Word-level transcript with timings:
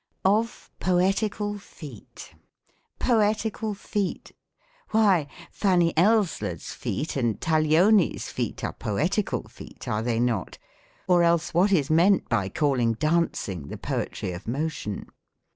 OF 0.25 0.71
POETICAL 0.79 1.59
FEET. 1.59 2.33
Poetical 2.97 3.75
feet! 3.75 4.31
Why, 4.89 5.27
Fanny 5.51 5.93
Elsler's 5.95 6.71
feet 6.71 7.15
and 7.15 7.39
Tag 7.39 7.65
lioni's 7.65 8.29
feet 8.31 8.63
are 8.63 8.73
poetical 8.73 9.43
feet— 9.43 9.87
are 9.87 10.01
they 10.01 10.19
not? 10.19 10.57
or 11.07 11.21
else 11.21 11.53
what 11.53 11.71
is 11.71 11.91
meant 11.91 12.27
by 12.29 12.49
calling 12.49 12.93
dancing 12.93 13.67
the 13.67 13.77
poetry 13.77 14.31
of 14.31 14.47
Motion 14.47 15.05